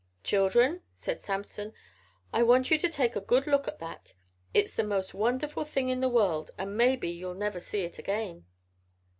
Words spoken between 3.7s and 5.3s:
that. It's the most